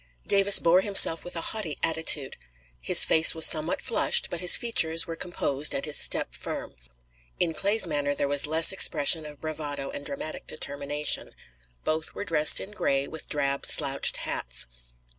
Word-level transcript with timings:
Davis 0.25 0.57
bore 0.57 0.81
himself 0.81 1.23
with 1.23 1.35
a 1.35 1.51
haughty 1.53 1.77
attitude. 1.83 2.35
His 2.81 3.03
face 3.03 3.35
was 3.35 3.45
somewhat 3.45 3.83
flushed, 3.83 4.31
but 4.31 4.39
his 4.39 4.57
features 4.57 5.05
were 5.05 5.15
composed 5.15 5.75
and 5.75 5.85
his 5.85 5.95
step 5.95 6.33
firm. 6.33 6.73
In 7.39 7.53
Clay's 7.53 7.85
manner 7.85 8.15
there 8.15 8.27
was 8.27 8.47
less 8.47 8.71
expression 8.71 9.27
of 9.27 9.39
bravado 9.39 9.91
and 9.91 10.03
dramatic 10.03 10.47
determination. 10.47 11.35
Both 11.83 12.15
were 12.15 12.25
dressed 12.25 12.59
in 12.59 12.71
gray, 12.71 13.07
with 13.07 13.29
drab 13.29 13.67
slouched 13.67 14.17
hats. 14.17 14.65